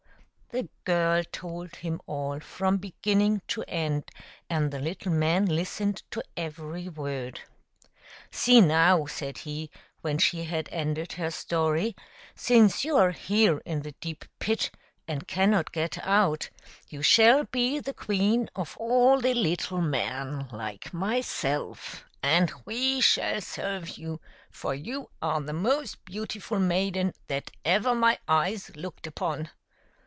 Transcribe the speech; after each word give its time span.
The 0.53 0.67
girl 0.83 1.23
told 1.31 1.77
him 1.77 2.01
all 2.07 2.41
from 2.41 2.75
beginning 2.75 3.41
to 3.47 3.63
end, 3.69 4.11
and 4.49 4.69
the 4.69 4.79
little 4.81 5.13
man 5.13 5.45
listened 5.45 6.03
to 6.11 6.21
every 6.35 6.89
word." 6.89 7.39
See, 8.31 8.59
now," 8.59 9.05
said 9.05 9.37
he, 9.37 9.71
when 10.01 10.17
she 10.17 10.43
had 10.43 10.67
ended 10.69 11.13
her 11.13 11.31
story." 11.31 11.95
Since 12.35 12.83
you 12.83 12.97
arc 12.97 13.15
here 13.15 13.59
in 13.59 13.83
the 13.83 13.93
deep 14.01 14.25
pit 14.39 14.71
and 15.07 15.25
cannot 15.25 15.71
get 15.71 15.97
out, 16.05 16.49
you 16.89 17.01
shall 17.01 17.45
be 17.45 17.79
the 17.79 17.93
queen 17.93 18.49
of 18.53 18.75
all 18.77 19.21
the 19.21 19.29
f 19.31 19.71
154 19.71 19.79
THE 19.79 19.79
STEP 19.79 19.79
MOTHER. 19.79 19.79
little 19.79 19.81
men 19.87 20.47
like 20.51 20.93
myself, 20.93 22.03
and 22.21 22.51
we 22.65 22.99
shall 22.99 23.39
serve 23.39 23.97
you, 23.97 24.19
for 24.49 24.75
you 24.75 25.11
are 25.21 25.39
the 25.39 25.53
most 25.53 26.03
beautiful 26.03 26.59
maiden 26.59 27.13
that 27.29 27.51
ever 27.63 27.95
my 27.95 28.19
eyes 28.27 28.75
looked 28.75 29.07
upon. 29.07 29.49